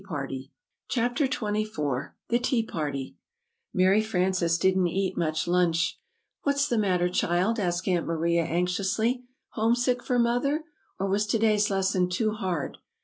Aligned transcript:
]CHAPTER 0.89 1.27
XXIV 1.27 2.13
THE 2.29 2.39
TEA 2.39 2.63
PARTY 2.63 3.17
MARY 3.71 4.01
FRANCES 4.01 4.57
didn't 4.57 4.87
eat 4.87 5.15
much 5.15 5.47
lunch. 5.47 5.99
"What's 6.41 6.67
the 6.67 6.79
matter, 6.79 7.07
child?" 7.07 7.59
asked 7.59 7.87
Aunt 7.87 8.07
Maria, 8.07 8.41
anxiously. 8.43 9.25
"'Homesick' 9.49 10.01
for 10.01 10.17
Mother? 10.17 10.63
or 10.99 11.07
was 11.07 11.27
to 11.27 11.37
day's 11.37 11.69
lesson 11.69 12.09
too 12.09 12.31
hard?" 12.31 12.79